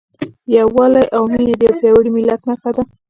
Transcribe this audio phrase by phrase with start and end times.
[0.55, 2.83] یووالی او مینه د یو پیاوړي ملت نښه ده.